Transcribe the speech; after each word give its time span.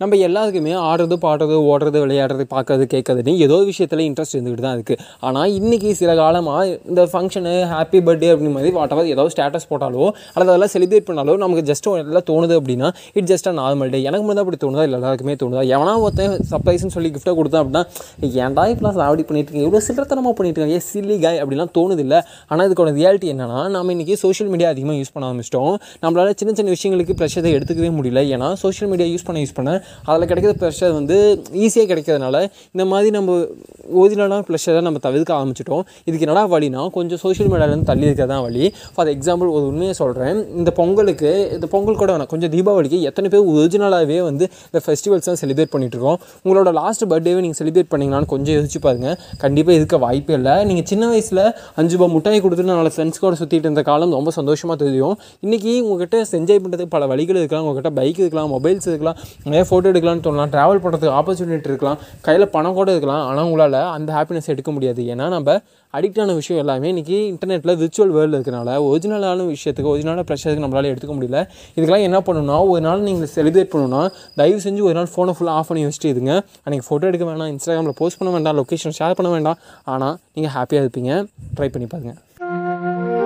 நம்ம 0.00 0.14
எல்லாத்துக்குமே 0.24 0.72
ஆடுறது 0.86 1.16
பாடுறது 1.22 1.54
ஓடுறது 1.68 1.98
விளையாடுறது 2.02 2.44
பார்க்கறது 2.50 2.84
கேட்கறதுன்னு 2.94 3.32
ஏதோ 3.44 3.54
ஒரு 3.60 3.66
விஷயத்தில் 3.70 4.02
இன்ட்ரெஸ்ட் 4.06 4.34
இருந்துக்கிட்டு 4.36 4.64
தான் 4.66 4.74
இருக்குது 4.78 4.98
ஆனால் 5.26 5.52
இன்றைக்கி 5.58 5.90
சில 6.00 6.14
காலமாக 6.18 6.64
இந்த 6.90 7.02
ஃபங்க்ஷனு 7.12 7.54
ஹாப்பி 7.70 8.00
பர்த்டே 8.06 8.28
அப்படி 8.32 8.50
மாதிரி 8.56 8.70
வாட்டவர் 8.78 9.08
ஏதாவது 9.12 9.32
ஸ்டேட்டஸ் 9.34 9.66
போட்டாலோ 9.70 10.02
அல்லது 10.32 10.50
அதெல்லாம் 10.52 10.72
செலிப்ரேட் 10.74 11.06
பண்ணாலோ 11.06 11.36
நமக்கு 11.44 11.62
ஜஸ்ட் 11.70 11.88
எல்லாம் 12.02 12.26
தோணுது 12.32 12.56
அப்படின்னா 12.60 12.90
it 13.20 13.30
just 13.32 13.48
a 13.52 13.54
normal 13.60 13.92
day 13.94 14.00
எனக்கு 14.08 14.24
மட்டும் 14.26 14.40
தான் 14.40 14.46
அப்படி 14.46 14.60
தோணுதா? 14.66 14.84
இல்லை 14.88 14.98
எல்லாருக்குமே 15.00 15.36
தோணுதா? 15.44 15.62
எவனா 15.76 15.94
ஒருத்தன் 16.04 16.36
சர்ப்ரைஸ்னு 16.50 16.92
சொல்லி 16.96 17.12
கிஃப்ட்டை 17.16 17.34
கொடுத்தேன் 17.40 17.62
அப்படின்னா 17.62 17.82
ஏன்டா 18.46 18.66
இப்பெல்லாம் 18.74 19.00
அப்படி 19.08 19.26
பண்ணிட்டு 19.30 19.48
இருக்கீங்க? 19.48 19.66
இவ்வளோ 19.70 19.82
சில்லத்தனமாக 19.88 20.34
பண்ணிட்டு 20.40 20.64
ஏன் 20.66 20.74
ஏ 20.76 20.82
சில்லி 20.90 21.18
காய் 21.24 21.40
அப்படிலாம் 21.44 21.72
தோணுது 21.80 22.04
இல்லை. 22.06 22.20
ஆனால் 22.50 22.64
இதுக்கான 22.68 22.94
ரியாலிட்டி 23.00 23.32
என்னன்னா 23.36 23.62
நம்ம 23.78 23.96
இன்றைக்கி 23.96 24.20
சோஷியல் 24.26 24.52
மீடியா 24.56 24.70
அதிகமாக 24.76 24.98
யூஸ் 25.00 25.14
பண்ண 25.16 25.30
ஆரம்பிச்சிட்டோம். 25.30 25.72
நம்மளால் 26.04 26.38
சின்ன 26.42 26.54
சின்ன 26.60 26.76
விஷயங்களுக்கு 26.78 27.18
ப்ரெஷரை 27.22 27.54
எடுத்துக்கவே 27.56 27.92
முடியல. 28.00 28.22
ஏன்னா 28.36 28.50
சோஷியல் 28.66 28.92
மீடியா 28.94 29.10
யூஸ் 29.14 29.28
பண்ண 29.30 29.40
யூஸ் 29.46 29.58
பண்ண 29.58 29.72
அதில் 30.08 30.28
கிடைக்கிற 30.30 30.52
ப்ரெஷர் 30.62 30.94
வந்து 30.98 31.16
ஈஸியாக 31.64 31.86
கிடைக்கிறதுனால 31.92 32.36
இந்த 32.74 32.86
மாதிரி 32.92 33.10
நம்ம 33.18 33.36
ஒரிஜினலான 34.00 34.40
ப்ரெஷரை 34.48 34.82
நம்ம 34.88 35.02
தவிர்க்க 35.08 35.38
ஆரம்பிச்சிட்டோம். 35.38 35.84
இதுக்கு 36.08 36.26
என்னடா 36.28 36.44
வழினா 36.54 36.84
கொஞ்சம் 36.98 37.22
சோஷியல் 37.24 37.50
மீடியாவிலேருந்து 37.52 37.90
தள்ளி 37.92 38.08
இருக்கிறது 38.08 38.32
தான் 38.34 38.44
வழி. 38.48 38.64
ஃபார் 38.96 39.12
எக்ஸாம்பிள் 39.14 39.52
ஒரு 39.56 39.64
உண்மையை 39.72 39.96
சொல்கிறேன் 40.02 40.40
இந்த 40.60 40.72
பொங்கலுக்கு 40.80 41.32
இந்த 41.58 41.68
பொங்கல் 41.76 42.00
கூட 42.02 42.10
வேணாம். 42.14 42.32
கொஞ்சம் 42.34 42.54
தீபாவளிக்கு 42.56 43.00
எத்தனை 43.12 43.30
பேர் 43.36 43.46
ஒரிஜினலாகவே 43.54 44.20
வந்து 44.30 44.44
இந்த 44.70 44.82
ஃபெஸ்டிவல்ஸ் 44.86 45.30
தான் 45.30 45.42
செலிப்ரேட் 45.44 45.72
பண்ணிகிட்ருக்கோம் 45.76 46.04
இருக்கோம். 46.06 46.42
உங்களோட 46.44 46.70
லாஸ்ட் 46.80 47.04
பர்த்டேவை 47.12 47.40
நீங்கள் 47.44 47.60
செலிப்ரேட் 47.60 47.90
பண்ணீங்களான்னு 47.92 48.30
கொஞ்சம் 48.34 48.54
யோசிச்சு 48.56 48.80
பாருங்கள் 48.86 49.16
கண்டிப்பாக 49.42 49.78
இருக்க 49.78 49.96
வாய்ப்பே 50.04 50.34
இல்லை. 50.38 50.54
நீங்கள் 50.68 50.86
சின்ன 50.90 51.04
வயசில் 51.12 51.42
அஞ்சு 51.80 51.94
ரூபா 51.96 52.08
முட்டாய் 52.14 52.42
கொடுத்துட்டு 52.44 52.72
நாலு 52.74 52.92
ஃப்ரெண்ட்ஸ் 52.94 53.22
கூட 53.24 53.34
சுற்றிட்டு 53.40 53.66
இருந்த 53.68 53.84
காலம் 53.90 54.14
ரொம்ப 54.18 54.32
சந்தோஷமாக 54.38 54.78
தெரியும். 54.84 55.16
இன்றைக்கி 55.46 55.72
உங்கள்கிட்ட 55.88 56.22
என்ஜாய் 56.40 56.62
பண்ணுறதுக்கு 56.64 56.94
பல 56.96 57.06
வழிகள் 57.12 57.40
இருக்கலாம். 57.40 57.64
உங்கள்கிட்ட 57.66 57.92
பைக் 58.00 58.20
இருக்கலாம் 58.24 58.50
மொபைல்ஸ் 58.56 58.88
இருக்கலாம். 58.90 59.18
நிறைய 59.46 59.64
ஃபோட்டோ 59.76 59.88
எடுக்கலாம்னு 59.92 60.24
தோணலாம் 60.26 60.52
ட்ராவல் 60.52 60.80
பண்ணுறதுக்கு 60.82 61.16
ஆப்பர்ச்சுனிட்டி 61.20 61.70
இருக்கலாம் 61.70 61.98
கையில் 62.26 62.44
பணம் 62.54 62.76
கூட 62.78 62.90
இருக்கலாம் 62.94 63.24
ஆனால் 63.30 63.46
உங்களால் 63.48 63.76
அந்த 63.96 64.10
ஹாப்பினஸ் 64.16 64.48
எடுக்க 64.52 64.70
முடியாது. 64.76 65.00
ஏன்னா 65.12 65.24
நம்ம 65.34 65.56
அடிக்ட் 65.94 66.20
ஆன 66.22 66.34
விஷயம் 66.38 66.60
எல்லாமே 66.62 66.88
இன்றைக்கி 66.92 67.16
இன்டர்நெட்டில் 67.32 67.76
விர்ச்சுவல் 67.80 68.12
வேர்ல்டு 68.16 68.36
இருக்கனால 68.38 68.70
ஒரிஜினலான 68.86 69.46
விஷயத்துக்கு 69.52 69.90
ஒரிஜினலான 69.92 70.24
ப்ரெஷருக்கு 70.30 70.64
நம்மளால் 70.64 70.90
எடுத்துக்க 70.92 71.14
முடியல. 71.18 71.40
இதுக்கெல்லாம் 71.76 72.06
என்ன 72.08 72.20
பண்ணணும்னா 72.28 72.58
ஒரு 72.72 72.82
நாள் 72.88 73.04
நீங்கள் 73.08 73.32
செலிப்ரேட் 73.36 73.72
பண்ணணும்னா 73.74 74.02
தயவு 74.40 74.60
செஞ்சு 74.66 74.84
ஒரு 74.88 74.96
நாள் 75.00 75.12
ஃபோனை 75.14 75.34
ஃபுல்லாக 75.38 75.60
ஆஃப் 75.60 75.70
பண்ணி 75.72 75.84
வச்சுட்டு 75.88 76.12
இருங்க. 76.14 76.34
அன்றைக்கி 76.64 76.86
ஃபோட்டோ 76.88 77.10
எடுக்க 77.12 77.26
வேண்டாம் 77.30 77.52
இன்ஸ்டாகிராமில் 77.54 77.98
போஸ்ட் 78.02 78.20
பண்ண 78.20 78.32
வேண்டாம் 78.36 78.58
லொக்கேஷன் 78.62 78.98
ஷேர் 79.00 79.18
பண்ண 79.20 79.30
வேண்டாம். 79.36 79.60
ஆனால் 79.94 80.16
நீங்கள் 80.36 80.54
ஹாப்பியாக 80.58 80.84
இருப்பீங்க. 80.86 81.22
ட்ரை 81.58 81.70
பண்ணி 81.76 81.88
பாருங்கள் 81.94 83.25